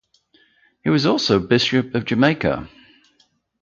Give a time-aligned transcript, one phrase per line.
[0.83, 2.67] He was also bishop of Jamaica.